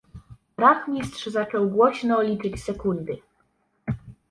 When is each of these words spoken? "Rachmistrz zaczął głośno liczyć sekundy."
"Rachmistrz 0.57 1.25
zaczął 1.25 1.69
głośno 1.69 2.21
liczyć 2.21 2.63
sekundy." 2.63 3.17